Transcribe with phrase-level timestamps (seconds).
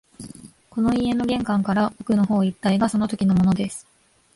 [0.71, 3.85] この家の玄関から奥の方一帯がそのときのものです